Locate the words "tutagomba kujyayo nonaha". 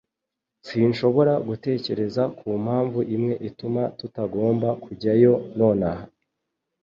3.99-6.05